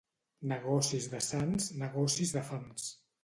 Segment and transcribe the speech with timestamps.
[0.51, 2.89] Negocis de sants, negocis de fams.